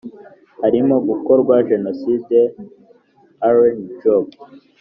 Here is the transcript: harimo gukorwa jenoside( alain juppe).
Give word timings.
harimo 0.63 0.95
gukorwa 1.07 1.55
jenoside( 1.69 2.37
alain 3.47 3.79
juppe). 3.99 4.37